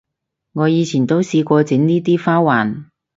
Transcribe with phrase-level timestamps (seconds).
[0.53, 2.85] 我以前都試過整呢啲花環